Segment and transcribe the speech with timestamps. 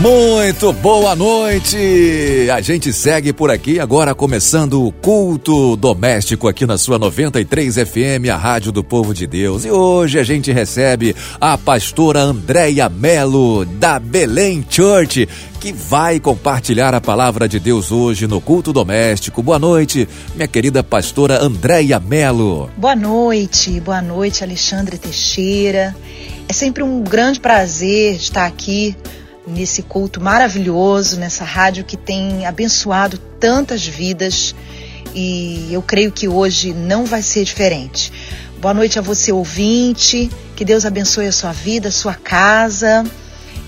[0.00, 2.48] Muito boa noite!
[2.50, 8.30] A gente segue por aqui agora começando o culto doméstico aqui na sua 93 FM,
[8.32, 9.66] a Rádio do Povo de Deus.
[9.66, 15.28] E hoje a gente recebe a pastora Andréia Melo da Belém Church,
[15.60, 19.42] que vai compartilhar a palavra de Deus hoje no culto doméstico.
[19.42, 22.70] Boa noite, minha querida pastora Andréia Melo.
[22.74, 25.94] Boa noite, boa noite, Alexandre Teixeira.
[26.48, 28.96] É sempre um grande prazer estar aqui
[29.50, 34.54] nesse culto maravilhoso, nessa rádio que tem abençoado tantas vidas
[35.14, 38.12] e eu creio que hoje não vai ser diferente.
[38.60, 40.30] Boa noite a você, ouvinte.
[40.54, 43.04] Que Deus abençoe a sua vida, a sua casa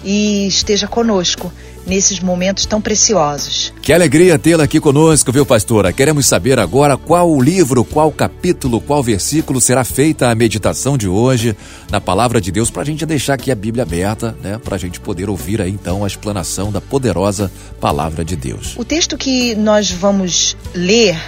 [0.05, 1.53] e esteja conosco
[1.87, 3.73] nesses momentos tão preciosos.
[3.83, 5.93] Que alegria tê-la aqui conosco, viu, pastora?
[5.93, 11.09] Queremos saber agora qual o livro, qual capítulo, qual versículo será feita a meditação de
[11.09, 11.57] hoje
[11.91, 14.59] na palavra de Deus, para a gente deixar aqui a Bíblia aberta, né?
[14.63, 18.75] Para a gente poder ouvir aí então a explanação da poderosa palavra de Deus.
[18.77, 21.19] O texto que nós vamos ler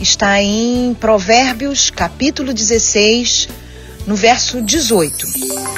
[0.00, 3.48] está em Provérbios, capítulo 16,
[4.06, 5.26] no verso 18.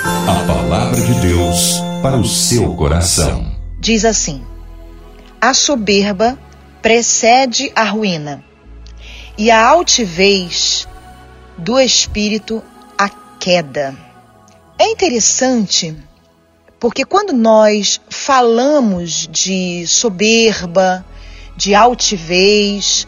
[0.02, 3.53] A palavra de Deus para o seu coração
[3.84, 4.42] diz assim:
[5.38, 6.38] A soberba
[6.80, 8.42] precede a ruína,
[9.36, 10.88] e a altivez
[11.58, 12.62] do espírito
[12.96, 13.94] a queda.
[14.78, 15.94] É interessante
[16.80, 21.04] porque quando nós falamos de soberba,
[21.54, 23.06] de altivez,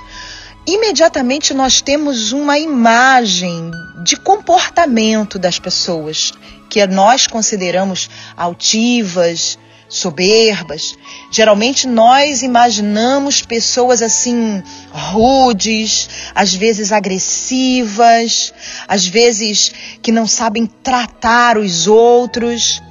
[0.67, 3.71] imediatamente nós temos uma imagem
[4.05, 6.33] de comportamento das pessoas
[6.69, 9.59] que nós consideramos altivas,
[9.97, 10.97] soberbas.
[11.31, 18.53] Geralmente nós imaginamos pessoas assim rudes, às vezes agressivas,
[18.87, 22.83] às vezes que não sabem tratar os outros.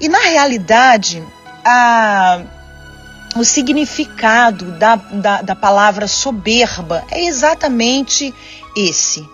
[0.00, 1.22] E na realidade,
[1.64, 2.42] a,
[3.36, 8.32] o significado da, da, da palavra soberba é exatamente
[8.76, 9.26] esse.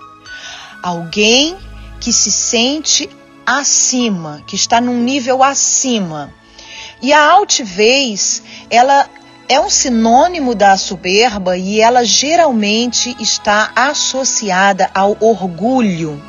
[0.82, 1.56] Alguém
[2.00, 3.10] que se sente
[3.44, 6.32] acima, que está num nível acima
[7.03, 9.09] e a altivez, ela
[9.49, 16.22] é um sinônimo da soberba e ela geralmente está associada ao orgulho.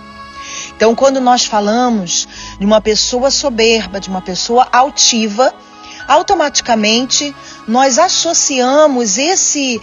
[0.76, 2.28] Então, quando nós falamos
[2.60, 5.54] de uma pessoa soberba, de uma pessoa altiva,
[6.08, 7.36] automaticamente
[7.68, 9.80] nós associamos esse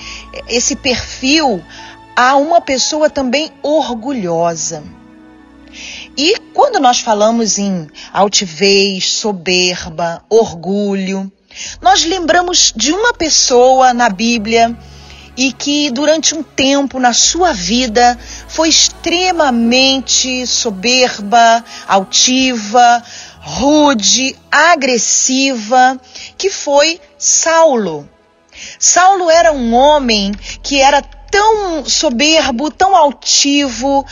[0.48, 1.62] esse perfil
[2.16, 4.82] a uma pessoa também orgulhosa.
[6.20, 11.30] E quando nós falamos em altivez, soberba, orgulho,
[11.80, 14.76] nós lembramos de uma pessoa na Bíblia
[15.36, 18.18] e que durante um tempo na sua vida
[18.48, 23.00] foi extremamente soberba, altiva,
[23.40, 26.00] rude, agressiva,
[26.36, 28.10] que foi Saulo.
[28.76, 30.32] Saulo era um homem
[30.64, 31.00] que era
[31.30, 34.04] tão soberbo, tão altivo,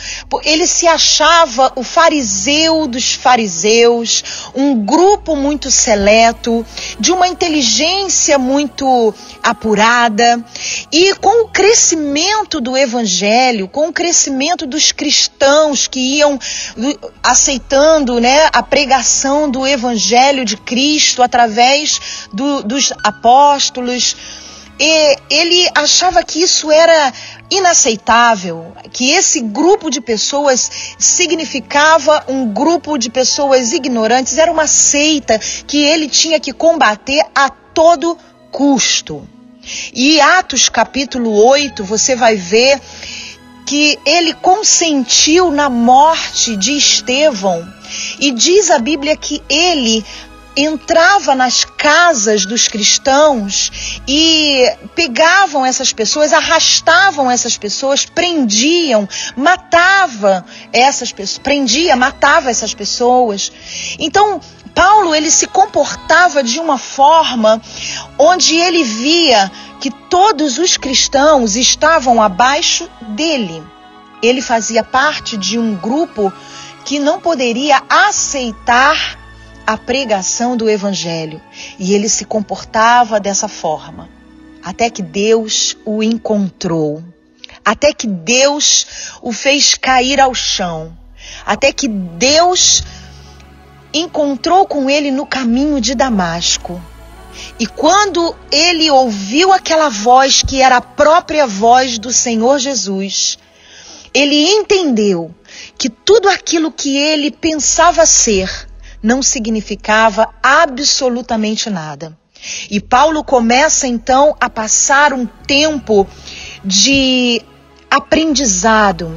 [0.43, 6.65] ele se achava o fariseu dos fariseus, um grupo muito seleto,
[6.99, 10.43] de uma inteligência muito apurada,
[10.91, 16.39] e com o crescimento do evangelho, com o crescimento dos cristãos que iam
[17.23, 21.99] aceitando né, a pregação do evangelho de Cristo através
[22.33, 24.15] do, dos apóstolos,
[24.79, 27.11] e ele achava que isso era
[27.49, 35.39] inaceitável, que esse grupo de pessoas significava um grupo de pessoas ignorantes, era uma seita
[35.39, 38.17] que ele tinha que combater a todo
[38.51, 39.27] custo.
[39.93, 42.79] E Atos capítulo 8, você vai ver
[43.65, 47.67] que ele consentiu na morte de Estevão.
[48.19, 50.05] E diz a Bíblia que ele
[50.57, 60.43] entrava nas casas dos cristãos e pegavam essas pessoas, arrastavam essas pessoas, prendiam, matava
[60.73, 63.51] essas pessoas, prendia, matava essas pessoas.
[63.99, 64.41] Então,
[64.73, 67.61] Paulo ele se comportava de uma forma
[68.17, 73.63] onde ele via que todos os cristãos estavam abaixo dele.
[74.23, 76.33] Ele fazia parte de um grupo
[76.83, 79.16] que não poderia aceitar
[79.67, 81.41] a pregação do Evangelho.
[81.77, 84.09] E ele se comportava dessa forma,
[84.63, 87.03] até que Deus o encontrou,
[87.65, 90.97] até que Deus o fez cair ao chão,
[91.45, 92.81] até que Deus
[93.93, 96.81] encontrou com ele no caminho de Damasco.
[97.59, 103.37] E quando ele ouviu aquela voz que era a própria voz do Senhor Jesus,
[104.13, 105.35] ele entendeu
[105.77, 108.67] que tudo aquilo que ele pensava ser
[109.01, 112.17] não significava absolutamente nada.
[112.69, 116.07] E Paulo começa então a passar um tempo
[116.63, 117.41] de
[117.89, 119.15] aprendizado,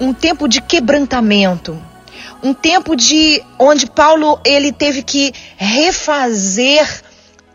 [0.00, 1.80] um tempo de quebrantamento,
[2.42, 7.02] um tempo de onde Paulo ele teve que refazer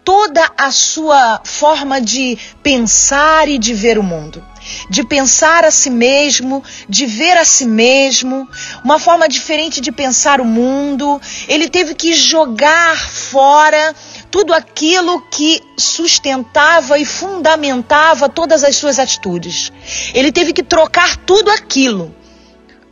[0.03, 4.43] toda a sua forma de pensar e de ver o mundo.
[4.89, 8.47] De pensar a si mesmo, de ver a si mesmo,
[8.83, 11.19] uma forma diferente de pensar o mundo.
[11.47, 13.95] Ele teve que jogar fora
[14.31, 19.71] tudo aquilo que sustentava e fundamentava todas as suas atitudes.
[20.13, 22.15] Ele teve que trocar tudo aquilo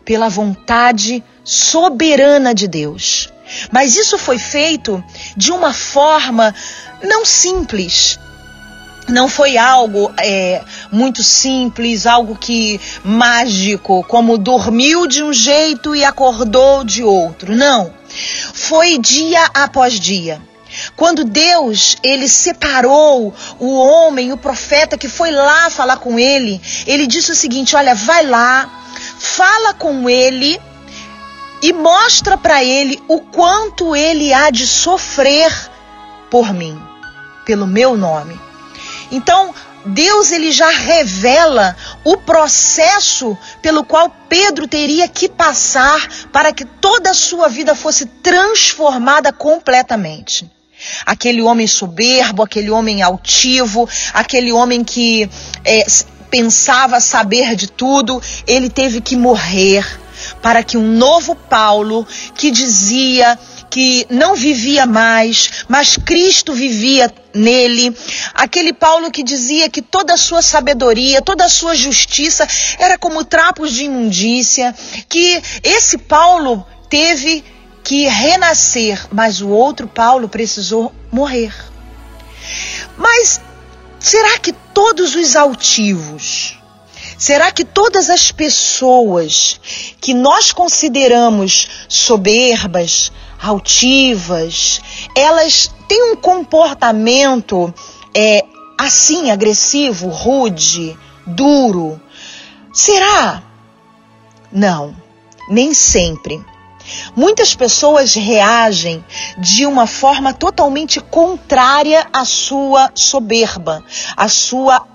[0.04, 3.30] pela vontade soberana de Deus.
[3.72, 5.04] Mas isso foi feito
[5.36, 6.54] de uma forma
[7.04, 8.20] não simples.
[9.08, 10.62] Não foi algo é,
[10.92, 17.56] muito simples, algo que mágico, como dormiu de um jeito e acordou de outro.
[17.56, 17.94] Não.
[18.54, 20.42] Foi dia após dia.
[20.96, 27.08] Quando Deus, ele separou o homem, o profeta que foi lá falar com ele, ele
[27.08, 28.70] disse o seguinte: "Olha, vai lá,
[29.18, 30.60] fala com ele
[31.62, 35.52] e mostra para ele o quanto ele há de sofrer
[36.30, 36.78] por mim,
[37.46, 38.47] pelo meu nome".
[39.12, 39.54] Então,
[39.86, 47.12] Deus ele já revela o processo pelo qual Pedro teria que passar para que toda
[47.12, 50.50] a sua vida fosse transformada completamente.
[51.06, 55.30] Aquele homem soberbo, aquele homem altivo, aquele homem que
[55.66, 55.86] é,
[56.30, 59.86] pensava saber de tudo, ele teve que morrer
[60.42, 62.06] para que um novo Paulo,
[62.36, 63.38] que dizia
[63.70, 67.96] que não vivia mais, mas Cristo vivia nele.
[68.34, 72.48] Aquele Paulo que dizia que toda a sua sabedoria, toda a sua justiça
[72.78, 74.76] era como trapos de imundícia,
[75.08, 77.44] que esse Paulo teve
[77.84, 81.54] que renascer, mas o outro Paulo precisou morrer.
[82.98, 83.40] Mas
[84.00, 86.60] será que todos os altivos,
[87.18, 89.60] será que todas as pessoas
[90.02, 94.82] que nós consideramos soberbas, altivas,
[95.16, 97.74] elas têm um comportamento
[98.14, 98.44] é,
[98.78, 102.00] assim agressivo, rude, duro?
[102.74, 103.42] Será?
[104.52, 104.96] Não,
[105.50, 106.44] nem sempre.
[107.16, 109.04] Muitas pessoas reagem
[109.38, 113.84] de uma forma totalmente contrária à sua soberba,
[114.16, 114.86] à sua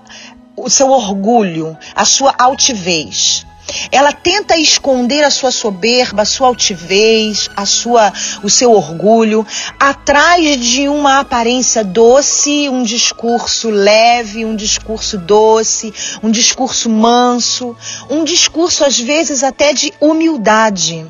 [0.55, 3.45] o seu orgulho, à sua altivez.
[3.91, 8.11] Ela tenta esconder a sua soberba, a sua altivez, a sua,
[8.43, 9.45] o seu orgulho,
[9.79, 17.75] atrás de uma aparência doce, um discurso leve, um discurso doce, um discurso manso,
[18.09, 21.05] um discurso às vezes até de humildade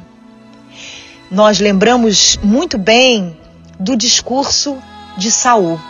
[1.33, 3.35] nós lembramos muito bem
[3.79, 4.77] do discurso
[5.17, 5.81] de Saul.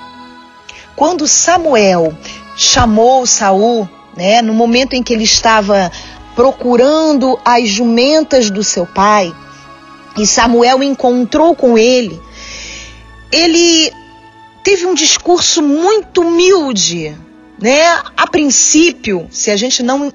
[0.96, 2.16] Quando Samuel
[2.56, 5.92] chamou Saul, né, no momento em que ele estava
[6.36, 9.34] procurando as jumentas do seu pai,
[10.18, 12.20] e Samuel encontrou com ele,
[13.32, 13.92] ele
[14.64, 17.18] teve um discurso muito humilde,
[17.60, 18.02] né?
[18.16, 20.14] A princípio, se a gente não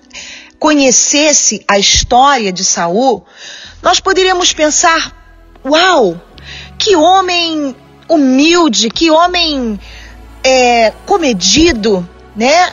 [0.58, 3.24] conhecesse a história de Saul,
[3.82, 5.14] nós poderíamos pensar:
[5.64, 6.20] Uau!
[6.78, 7.74] Que homem
[8.08, 9.78] humilde, que homem
[10.42, 12.72] é, comedido, né?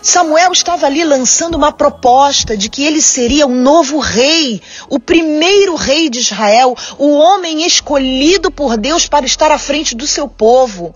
[0.00, 5.74] Samuel estava ali lançando uma proposta de que ele seria um novo rei, o primeiro
[5.74, 10.94] rei de Israel, o homem escolhido por Deus para estar à frente do seu povo.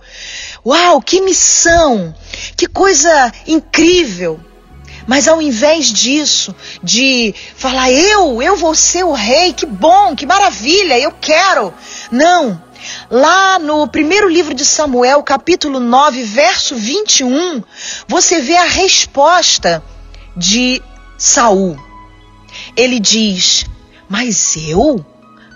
[0.65, 2.15] Uau, que missão!
[2.55, 4.39] Que coisa incrível!
[5.05, 10.25] Mas ao invés disso, de falar, eu, eu vou ser o rei, que bom, que
[10.25, 11.73] maravilha, eu quero.
[12.09, 12.61] Não.
[13.13, 17.61] Lá no primeiro livro de Samuel, capítulo 9, verso 21,
[18.07, 19.83] você vê a resposta
[20.35, 20.81] de
[21.15, 21.77] Saul.
[22.75, 23.67] Ele diz:
[24.09, 25.05] Mas eu?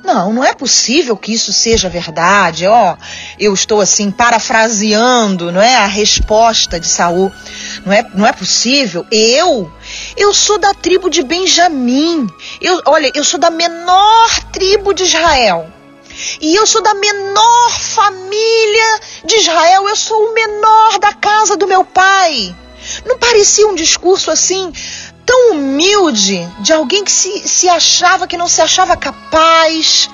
[0.03, 2.67] Não, não é possível que isso seja verdade.
[2.67, 3.03] Ó, oh,
[3.39, 7.31] eu estou assim parafraseando, não é a resposta de Saul.
[7.83, 9.03] Não é, não é possível.
[9.11, 9.73] Eu,
[10.15, 12.27] eu sou da tribo de Benjamim.
[12.61, 15.73] Eu, olha, eu sou da menor tribo de Israel.
[16.41, 19.87] E eu sou da menor família de Israel.
[19.87, 22.55] Eu sou o menor da casa do meu pai.
[23.05, 24.71] Não parecia um discurso assim
[25.25, 30.09] tão humilde de alguém que se, se achava, que não se achava capaz,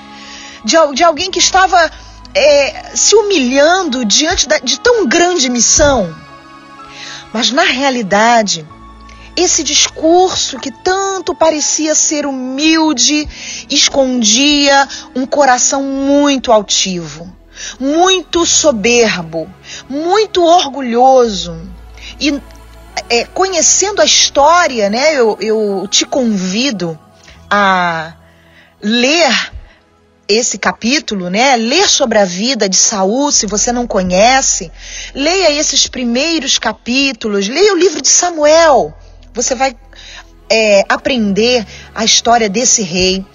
[0.64, 1.90] de, de alguém que estava
[2.34, 6.14] é, se humilhando diante da, de tão grande missão.
[7.32, 8.66] Mas na realidade,
[9.36, 13.28] esse discurso que tanto parecia ser humilde
[13.68, 17.30] escondia um coração muito altivo,
[17.78, 19.50] muito soberbo,
[19.88, 21.60] muito orgulhoso.
[22.20, 22.40] E
[23.08, 26.98] é, conhecendo a história, né, eu, eu te convido
[27.50, 28.14] a
[28.80, 29.52] ler
[30.26, 31.56] esse capítulo, né?
[31.56, 34.72] Ler sobre a vida de Saul, se você não conhece,
[35.14, 38.94] leia esses primeiros capítulos, leia o livro de Samuel.
[39.34, 39.76] Você vai
[40.48, 43.26] é, aprender a história desse rei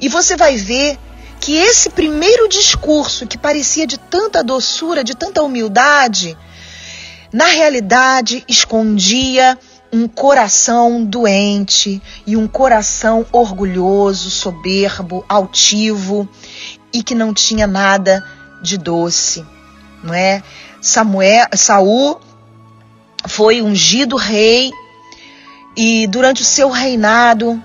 [0.00, 0.98] e você vai ver
[1.38, 6.36] que esse primeiro discurso, que parecia de tanta doçura, de tanta humildade,
[7.32, 9.58] na realidade escondia
[9.92, 16.26] um coração doente e um coração orgulhoso, soberbo, altivo
[16.92, 18.24] e que não tinha nada
[18.62, 19.44] de doce,
[20.02, 20.42] não é?
[20.80, 22.18] Samuel, Saul
[23.26, 24.72] foi ungido rei
[25.76, 27.62] e durante o seu reinado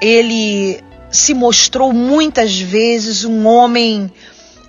[0.00, 4.10] ele se mostrou muitas vezes um homem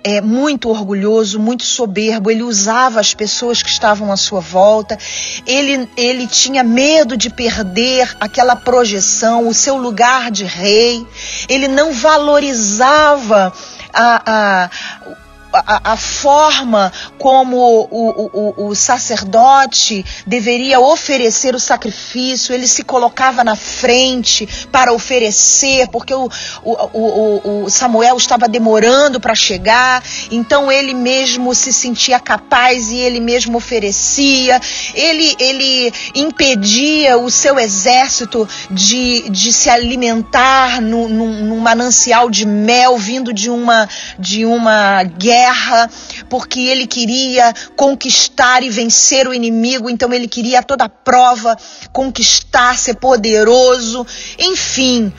[0.04, 4.98] é, muito orgulhoso, muito soberbo, ele usava as pessoas que estavam à sua volta,
[5.46, 11.06] ele, ele tinha medo de perder aquela projeção, o seu lugar de rei,
[11.48, 13.52] ele não valorizava
[13.92, 14.70] a, a,
[15.52, 23.44] a, a forma como o, o, o, sacerdote deveria oferecer o sacrifício, ele se colocava
[23.44, 26.28] na frente para oferecer, porque o,
[26.64, 33.20] o, o Samuel estava demorando para chegar, então ele mesmo se sentia capaz e ele
[33.20, 34.60] mesmo oferecia,
[34.94, 42.96] ele, ele impedia o seu exército de, de se alimentar num, num manancial de mel
[42.96, 45.90] vindo de uma, de uma guerra guerra,
[46.28, 51.56] porque ele queria conquistar e vencer o inimigo, então ele queria a toda prova
[51.92, 54.06] conquistar, ser poderoso,
[54.38, 55.12] enfim.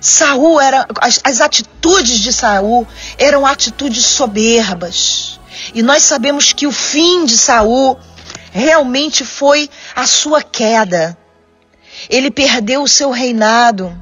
[0.00, 2.86] Saul era as, as atitudes de Saul
[3.16, 5.40] eram atitudes soberbas.
[5.74, 7.98] E nós sabemos que o fim de Saul
[8.50, 11.16] realmente foi a sua queda.
[12.10, 13.96] Ele perdeu o seu reinado.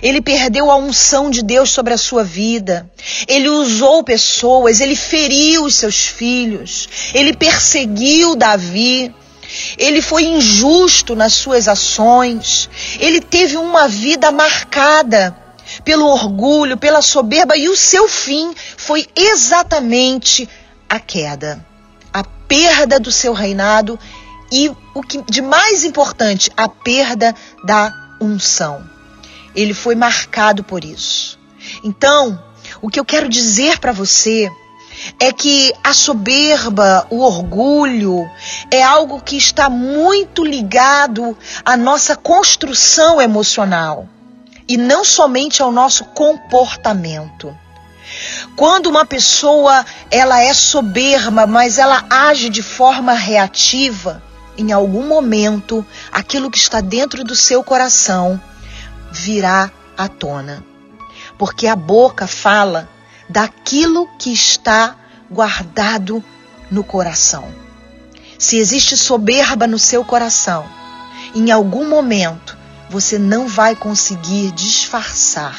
[0.00, 2.90] Ele perdeu a unção de Deus sobre a sua vida.
[3.26, 9.14] Ele usou pessoas, ele feriu os seus filhos, ele perseguiu Davi.
[9.76, 12.70] Ele foi injusto nas suas ações.
[12.98, 15.36] Ele teve uma vida marcada
[15.84, 20.48] pelo orgulho, pela soberba e o seu fim foi exatamente
[20.88, 21.64] a queda,
[22.12, 23.98] a perda do seu reinado
[24.50, 27.34] e o que de mais importante, a perda
[27.64, 28.91] da unção.
[29.54, 31.38] Ele foi marcado por isso.
[31.84, 32.42] Então,
[32.80, 34.50] o que eu quero dizer para você
[35.18, 38.28] é que a soberba, o orgulho,
[38.70, 44.08] é algo que está muito ligado à nossa construção emocional
[44.68, 47.56] e não somente ao nosso comportamento.
[48.56, 54.22] Quando uma pessoa ela é soberba, mas ela age de forma reativa,
[54.56, 58.40] em algum momento aquilo que está dentro do seu coração
[59.12, 60.64] virá à tona.
[61.38, 62.88] Porque a boca fala
[63.28, 64.96] daquilo que está
[65.30, 66.22] guardado
[66.70, 67.48] no coração.
[68.38, 70.64] Se existe soberba no seu coração,
[71.34, 72.58] em algum momento
[72.90, 75.56] você não vai conseguir disfarçar.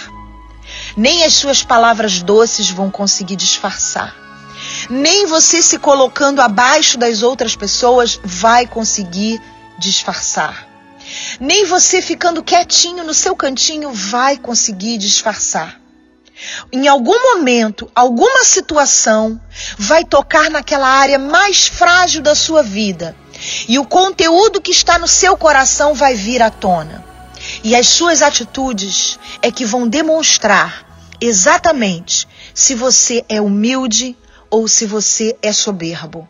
[0.98, 4.15] Nem as suas palavras doces vão conseguir disfarçar.
[4.89, 9.41] Nem você se colocando abaixo das outras pessoas vai conseguir
[9.79, 10.73] disfarçar.
[11.39, 15.82] Nem você ficando quietinho no seu cantinho vai conseguir disfarçar.
[16.72, 19.39] Em algum momento, alguma situação
[19.77, 23.15] vai tocar naquela área mais frágil da sua vida.
[23.67, 27.05] E o conteúdo que está no seu coração vai vir à tona.
[27.63, 30.88] E as suas atitudes é que vão demonstrar
[31.20, 34.17] exatamente se você é humilde
[34.50, 36.27] ou se você é soberbo.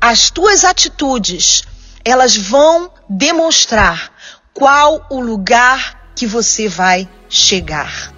[0.00, 1.62] As tuas atitudes
[2.04, 4.12] elas vão demonstrar
[4.54, 8.12] qual o lugar que você vai chegar.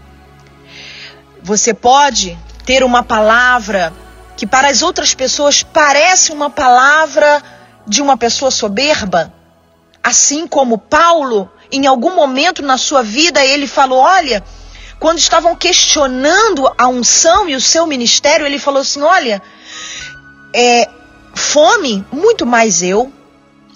[1.43, 3.93] Você pode ter uma palavra
[4.37, 7.43] que para as outras pessoas parece uma palavra
[7.87, 9.33] de uma pessoa soberba,
[10.03, 14.43] assim como Paulo, em algum momento na sua vida, ele falou: Olha,
[14.99, 19.43] quando estavam questionando a unção e o seu ministério, ele falou assim: Olha,
[20.55, 20.89] é,
[21.35, 23.13] fome, muito mais eu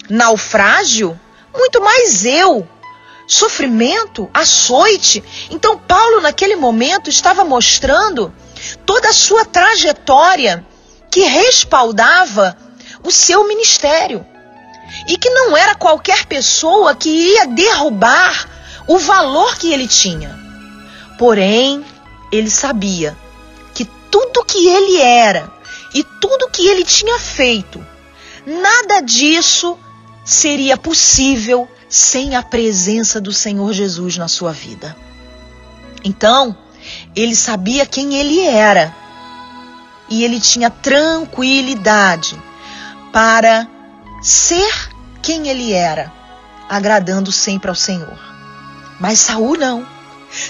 [0.09, 1.19] naufrágio,
[1.55, 2.67] muito mais eu.
[3.27, 5.23] Sofrimento, açoite.
[5.51, 8.33] Então, Paulo, naquele momento, estava mostrando
[8.85, 10.65] toda a sua trajetória
[11.11, 12.57] que respaldava
[13.03, 14.25] o seu ministério.
[15.07, 18.49] E que não era qualquer pessoa que ia derrubar
[18.87, 20.37] o valor que ele tinha.
[21.19, 21.85] Porém,
[22.31, 23.15] ele sabia
[23.75, 25.51] que tudo que ele era
[25.93, 27.85] e tudo que ele tinha feito,
[28.45, 29.77] nada disso
[30.29, 34.95] seria possível sem a presença do Senhor Jesus na sua vida.
[36.03, 36.55] Então,
[37.15, 38.95] ele sabia quem ele era
[40.07, 42.39] e ele tinha tranquilidade
[43.11, 43.67] para
[44.21, 44.71] ser
[45.19, 46.13] quem ele era,
[46.69, 48.19] agradando sempre ao Senhor.
[48.99, 49.87] Mas Saul não.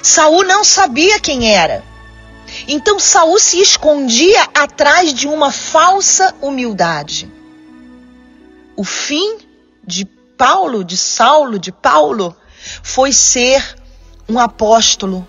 [0.04, 1.86] Saul não sabia quem era.
[2.68, 7.32] Então Saul se escondia atrás de uma falsa humildade.
[8.76, 9.49] O fim
[9.90, 10.06] de
[10.38, 12.36] Paulo, de Saulo, de Paulo,
[12.84, 13.76] foi ser
[14.30, 15.28] um apóstolo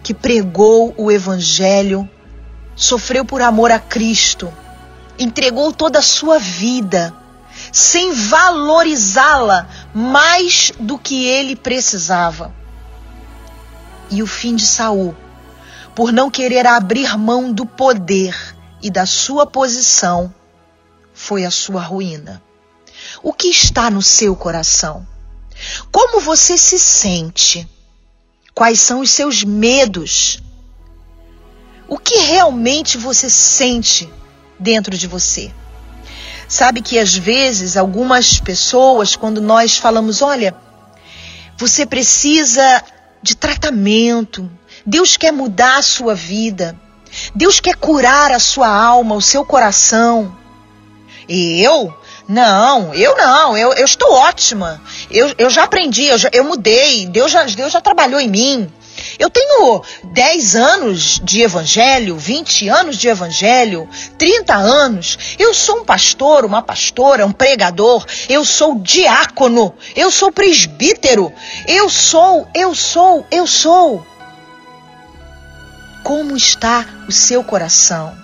[0.00, 2.08] que pregou o evangelho,
[2.76, 4.50] sofreu por amor a Cristo,
[5.18, 7.12] entregou toda a sua vida,
[7.72, 12.54] sem valorizá-la mais do que ele precisava.
[14.08, 15.16] E o fim de Saul,
[15.96, 18.36] por não querer abrir mão do poder
[18.80, 20.32] e da sua posição,
[21.12, 22.40] foi a sua ruína.
[23.22, 25.06] O que está no seu coração?
[25.90, 27.68] Como você se sente?
[28.54, 30.42] Quais são os seus medos?
[31.88, 34.08] O que realmente você sente
[34.58, 35.52] dentro de você?
[36.48, 40.54] Sabe que às vezes algumas pessoas, quando nós falamos, olha,
[41.56, 42.82] você precisa
[43.22, 44.50] de tratamento,
[44.84, 46.78] Deus quer mudar a sua vida,
[47.34, 50.36] Deus quer curar a sua alma, o seu coração.
[51.28, 51.96] E eu
[52.30, 54.80] não, eu não, eu, eu estou ótima.
[55.10, 58.72] Eu, eu já aprendi, eu, já, eu mudei, Deus já, Deus já trabalhou em mim.
[59.18, 65.18] Eu tenho 10 anos de evangelho, 20 anos de evangelho, 30 anos.
[65.40, 68.06] Eu sou um pastor, uma pastora, um pregador.
[68.28, 69.74] Eu sou diácono.
[69.96, 71.32] Eu sou presbítero.
[71.66, 74.06] Eu sou, eu sou, eu sou.
[76.04, 78.16] Como está o seu coração?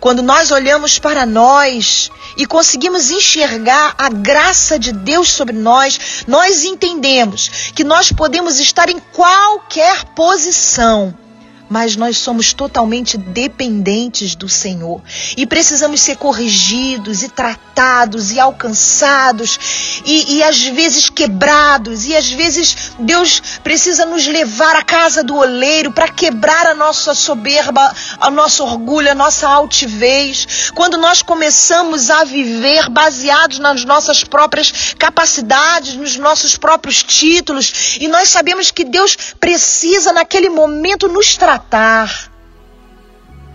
[0.00, 6.64] Quando nós olhamos para nós e conseguimos enxergar a graça de Deus sobre nós, nós
[6.64, 11.23] entendemos que nós podemos estar em qualquer posição
[11.68, 15.00] mas nós somos totalmente dependentes do Senhor
[15.36, 19.58] e precisamos ser corrigidos e tratados e alcançados
[20.04, 25.36] e, e às vezes quebrados e às vezes Deus precisa nos levar à casa do
[25.36, 30.70] oleiro para quebrar a nossa soberba, o nosso orgulho, a nossa altivez.
[30.74, 38.06] Quando nós começamos a viver baseados nas nossas próprias capacidades, nos nossos próprios títulos e
[38.06, 42.30] nós sabemos que Deus precisa naquele momento nos tratar tratar.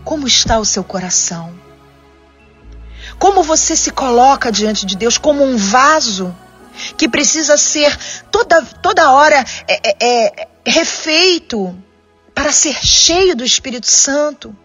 [0.04, 1.54] Como está o seu coração?
[3.20, 6.36] Como você se coloca diante de Deus como um vaso
[6.98, 7.96] que precisa ser
[8.32, 11.78] toda, toda hora é, é, é, refeito
[12.34, 14.56] para ser cheio do Espírito Santo?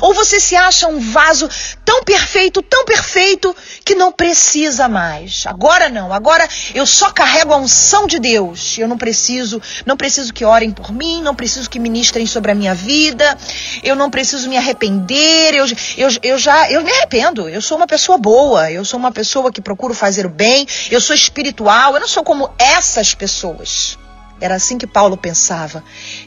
[0.00, 1.48] Ou você se acha um vaso
[1.84, 5.44] tão perfeito, tão perfeito, que não precisa mais.
[5.46, 8.78] Agora não, agora eu só carrego a unção de Deus.
[8.78, 12.54] Eu não preciso, não preciso que orem por mim, não preciso que ministrem sobre a
[12.54, 13.36] minha vida,
[13.82, 17.48] eu não preciso me arrepender, eu, eu, eu já, eu me arrependo.
[17.48, 21.00] Eu sou uma pessoa boa, eu sou uma pessoa que procuro fazer o bem, eu
[21.00, 23.98] sou espiritual, eu não sou como essas pessoas.
[24.40, 25.82] Era assim que Paulo pensava.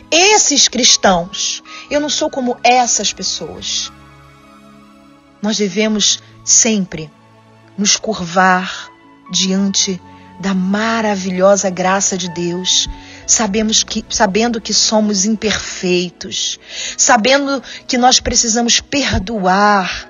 [0.10, 3.92] Esses cristãos, eu não sou como essas pessoas.
[5.42, 7.10] Nós devemos sempre
[7.78, 8.90] nos curvar
[9.32, 10.02] diante
[10.40, 12.88] da maravilhosa graça de Deus,
[13.26, 16.60] sabemos que, sabendo que somos imperfeitos,
[16.96, 20.10] sabendo que nós precisamos perdoar,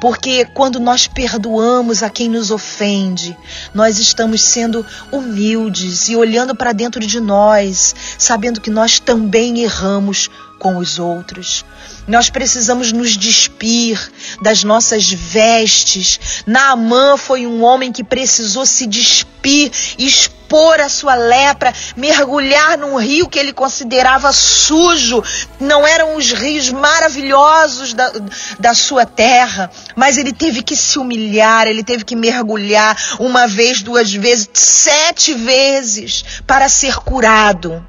[0.00, 3.36] porque quando nós perdoamos a quem nos ofende,
[3.74, 10.30] nós estamos sendo humildes e olhando para dentro de nós, sabendo que nós também erramos
[10.58, 11.64] com os outros.
[12.06, 13.98] Nós precisamos nos despir
[14.42, 16.42] das nossas vestes.
[16.46, 23.28] Naamã foi um homem que precisou se despir, expor a sua lepra, mergulhar num rio
[23.28, 25.22] que ele considerava sujo.
[25.60, 28.10] Não eram os rios maravilhosos da,
[28.58, 33.82] da sua terra, mas ele teve que se humilhar, ele teve que mergulhar uma vez,
[33.82, 37.86] duas vezes, sete vezes para ser curado.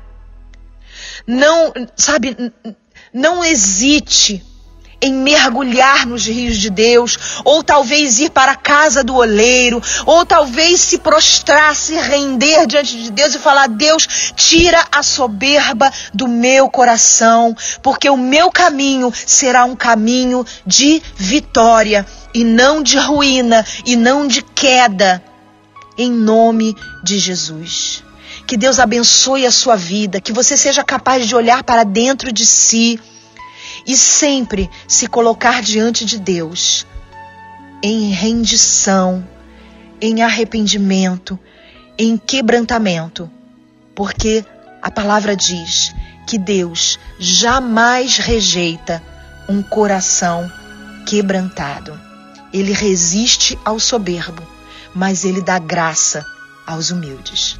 [1.32, 2.36] Não, sabe,
[3.14, 4.44] não hesite
[5.00, 10.26] em mergulhar nos rios de Deus, ou talvez ir para a casa do oleiro, ou
[10.26, 16.28] talvez se prostrar, se render diante de Deus e falar: Deus, tira a soberba do
[16.28, 23.64] meu coração, porque o meu caminho será um caminho de vitória e não de ruína
[23.86, 25.24] e não de queda,
[25.96, 28.09] em nome de Jesus.
[28.50, 32.48] Que Deus abençoe a sua vida, que você seja capaz de olhar para dentro de
[32.48, 33.00] si
[33.86, 36.84] e sempre se colocar diante de Deus
[37.84, 39.24] em rendição,
[40.02, 41.38] em arrependimento,
[41.96, 43.30] em quebrantamento,
[43.94, 44.44] porque
[44.82, 45.94] a palavra diz
[46.26, 49.00] que Deus jamais rejeita
[49.48, 50.52] um coração
[51.06, 51.94] quebrantado.
[52.52, 54.42] Ele resiste ao soberbo,
[54.96, 56.26] mas ele dá graça
[56.66, 57.60] aos humildes.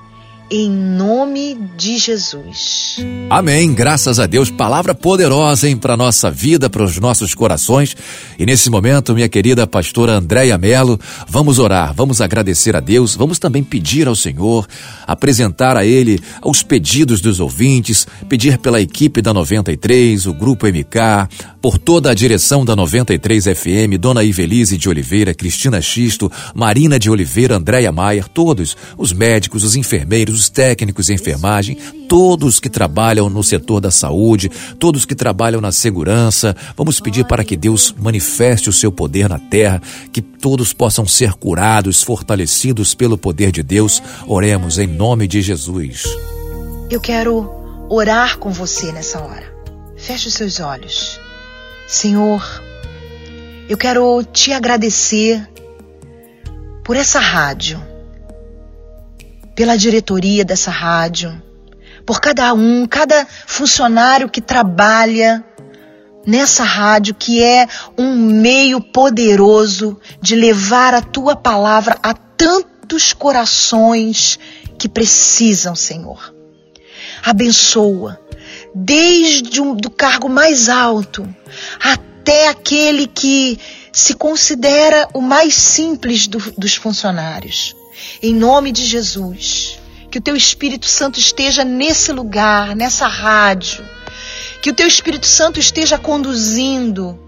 [0.51, 2.97] em nome de Jesus.
[3.29, 3.73] Amém.
[3.73, 7.95] Graças a Deus, palavra poderosa hein, para nossa vida, para os nossos corações.
[8.37, 13.39] E nesse momento, minha querida pastora Andréia Melo, vamos orar, vamos agradecer a Deus, vamos
[13.39, 14.67] também pedir ao Senhor,
[15.07, 21.29] apresentar a Ele os pedidos dos ouvintes, pedir pela equipe da 93, o Grupo MK,
[21.61, 27.09] por toda a direção da 93 FM, Dona Ivelise de Oliveira, Cristina Xisto, Marina de
[27.09, 31.77] Oliveira, Andréia Maier, todos, os médicos, os enfermeiros, os técnicos em enfermagem,
[32.09, 34.49] todos que trabalham no setor da saúde,
[34.79, 36.55] todos que trabalham na segurança.
[36.75, 41.33] Vamos pedir para que Deus manifeste o seu poder na terra, que todos possam ser
[41.33, 44.01] curados, fortalecidos pelo poder de Deus.
[44.27, 46.03] Oremos em nome de Jesus.
[46.89, 47.49] Eu quero
[47.87, 49.53] orar com você nessa hora.
[49.95, 51.19] Feche os seus olhos.
[51.87, 52.43] Senhor,
[53.69, 55.47] eu quero te agradecer
[56.83, 57.90] por essa rádio
[59.61, 61.39] pela diretoria dessa rádio,
[62.03, 65.45] por cada um, cada funcionário que trabalha
[66.25, 74.39] nessa rádio, que é um meio poderoso de levar a tua palavra a tantos corações
[74.79, 76.33] que precisam, Senhor.
[77.23, 78.19] Abençoa,
[78.73, 81.23] desde o do cargo mais alto
[81.79, 83.59] até aquele que
[83.93, 87.75] se considera o mais simples do, dos funcionários.
[88.21, 93.83] Em nome de Jesus, que o teu Espírito Santo esteja nesse lugar, nessa rádio.
[94.61, 97.19] Que o teu Espírito Santo esteja conduzindo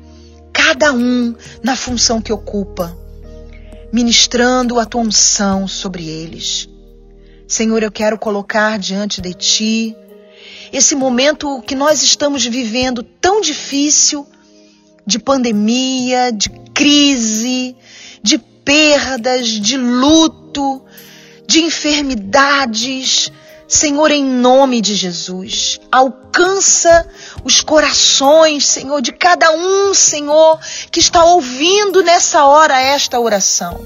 [0.52, 2.96] cada um na função que ocupa,
[3.92, 6.70] ministrando a tua unção sobre eles.
[7.48, 9.96] Senhor, eu quero colocar diante de ti
[10.72, 14.28] esse momento que nós estamos vivendo tão difícil
[15.06, 17.76] de pandemia, de crise,
[18.22, 20.82] de perdas, de luto,
[21.48, 23.32] de enfermidades.
[23.68, 27.08] Senhor, em nome de Jesus, alcança
[27.44, 30.60] os corações, Senhor, de cada um, Senhor,
[30.92, 33.84] que está ouvindo nessa hora esta oração.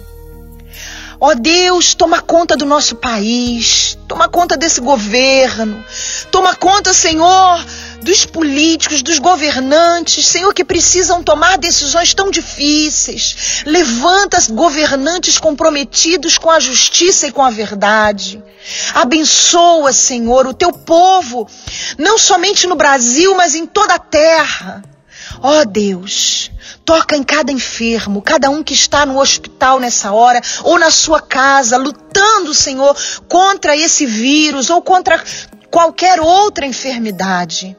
[1.19, 5.83] Ó Deus, toma conta do nosso país, toma conta desse governo,
[6.29, 7.65] toma conta, Senhor,
[8.01, 13.63] dos políticos, dos governantes, Senhor, que precisam tomar decisões tão difíceis.
[13.65, 18.41] Levanta governantes comprometidos com a justiça e com a verdade.
[18.93, 21.47] Abençoa, Senhor, o teu povo,
[21.97, 24.83] não somente no Brasil, mas em toda a terra.
[25.41, 26.49] Ó oh, Deus,
[26.83, 31.21] toca em cada enfermo, cada um que está no hospital nessa hora, ou na sua
[31.21, 32.95] casa, lutando, Senhor,
[33.27, 35.23] contra esse vírus ou contra
[35.69, 37.77] qualquer outra enfermidade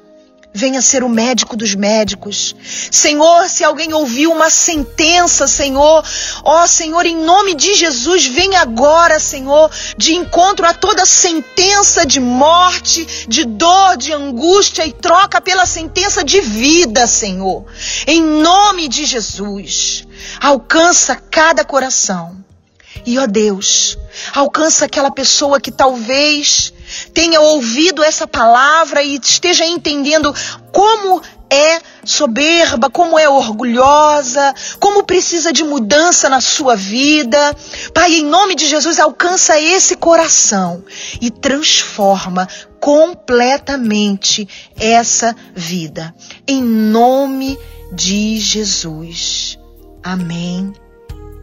[0.53, 2.55] venha ser o médico dos médicos.
[2.91, 6.05] Senhor, se alguém ouviu uma sentença, Senhor,
[6.43, 12.21] ó Senhor, em nome de Jesus, vem agora, Senhor, de encontro a toda sentença de
[12.21, 17.65] morte, de dor, de angústia e troca pela sentença de vida, Senhor.
[18.07, 20.07] Em nome de Jesus,
[20.41, 22.37] alcança cada coração.
[23.07, 23.97] E ó Deus,
[24.35, 26.73] alcança aquela pessoa que talvez
[27.19, 30.33] tenha ouvido essa palavra e esteja entendendo
[30.71, 37.57] como é soberba, como é orgulhosa, como precisa de mudança na sua vida.
[37.93, 40.85] Pai, em nome de Jesus, alcança esse coração
[41.21, 42.47] e transforma
[42.79, 44.47] completamente
[44.79, 46.15] essa vida.
[46.47, 47.59] Em nome
[47.93, 49.59] de Jesus.
[50.05, 50.73] Amém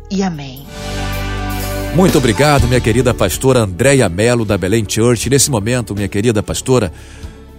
[0.09, 0.65] e amém.
[1.95, 5.29] Muito obrigado, minha querida pastora Andréia Melo, da Belém Church.
[5.29, 6.91] Nesse momento, minha querida pastora,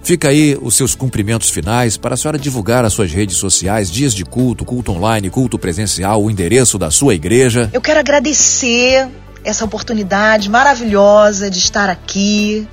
[0.03, 4.15] fica aí os seus cumprimentos finais para a senhora divulgar as suas redes sociais, dias
[4.15, 7.71] de culto, culto online, culto presencial, o endereço da sua igreja.
[7.73, 9.09] Eu quero agradecer
[9.43, 12.69] essa oportunidade maravilhosa de estar aqui.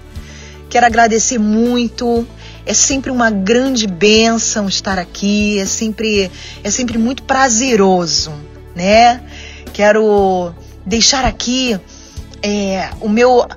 [0.69, 2.27] Quero agradecer muito
[2.65, 6.29] É sempre uma grande bênção estar aqui, é sempre,
[6.61, 8.33] é sempre muito prazeroso,
[8.75, 9.21] né?
[9.73, 10.53] Quero
[10.85, 11.79] deixar aqui
[12.41, 13.47] é, o meu,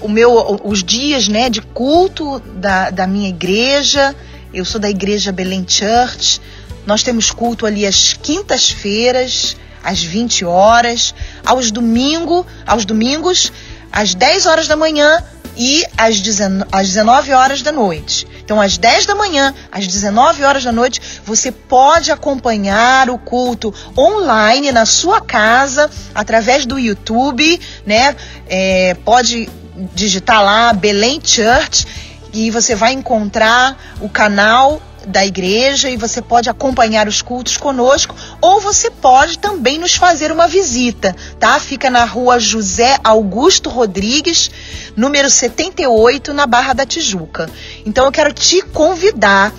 [0.00, 4.14] o meu, os dias, né, de culto da, da minha igreja.
[4.52, 6.40] Eu sou da igreja Belém Church.
[6.86, 13.52] Nós temos culto ali às quintas-feiras, às 20 horas, aos domingo, aos domingos,
[13.92, 15.22] às 10 horas da manhã
[15.56, 18.26] e às 19 horas da noite.
[18.42, 23.72] Então, às 10 da manhã, às 19 horas da noite, você pode acompanhar o culto
[23.96, 28.16] online na sua casa, através do YouTube, né?
[28.48, 29.48] É, pode
[29.94, 31.86] digitar lá Belém Church
[32.32, 38.14] e você vai encontrar o canal da igreja e você pode acompanhar os cultos conosco
[38.40, 41.58] ou você pode também nos fazer uma visita, tá?
[41.58, 44.50] Fica na rua José Augusto Rodrigues,
[44.96, 47.48] número 78, na Barra da Tijuca.
[47.84, 49.52] Então eu quero te convidar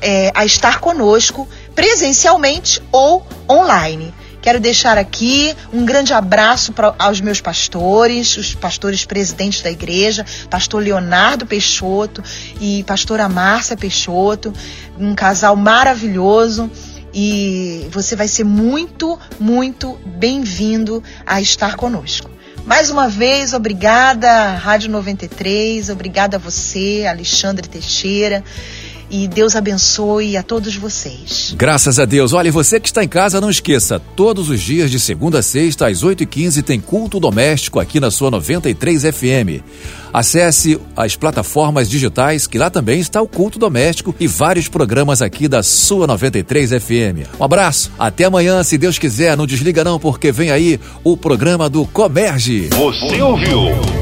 [0.00, 4.12] é, a estar conosco presencialmente ou online.
[4.42, 10.26] Quero deixar aqui um grande abraço pra, aos meus pastores, os pastores presidentes da igreja,
[10.50, 12.24] pastor Leonardo Peixoto
[12.60, 14.52] e pastora Márcia Peixoto,
[14.98, 16.68] um casal maravilhoso
[17.14, 22.28] e você vai ser muito, muito bem-vindo a estar conosco.
[22.66, 28.42] Mais uma vez, obrigada, Rádio 93, obrigada a você, Alexandre Teixeira
[29.10, 31.54] e Deus abençoe a todos vocês.
[31.56, 32.32] Graças a Deus.
[32.32, 35.88] Olha, você que está em casa, não esqueça, todos os dias de segunda a sexta,
[35.88, 39.62] às 8h15, tem culto doméstico aqui na sua 93 FM.
[40.12, 45.48] Acesse as plataformas digitais, que lá também está o culto doméstico e vários programas aqui
[45.48, 47.40] da sua 93 FM.
[47.40, 49.36] Um abraço, até amanhã, se Deus quiser.
[49.36, 52.68] Não desliga não, porque vem aí o programa do Comerge.
[52.70, 54.01] Você ouviu?